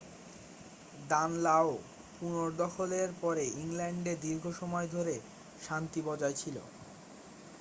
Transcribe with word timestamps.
দানলাও 1.09 1.69
পুনর্দখলের 2.15 3.09
পরে 3.21 3.43
ইংল্যান্ডে 3.55 4.13
দীর্ঘ 4.23 4.45
সময় 4.59 4.87
ধরে 4.87 5.15
শান্তি 5.59 5.99
বজায় 6.07 6.35
ছিল 6.35 6.57